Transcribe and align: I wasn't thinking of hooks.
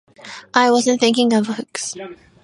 I 0.55 0.71
wasn't 0.71 0.99
thinking 0.99 1.31
of 1.31 1.45
hooks. 1.45 1.95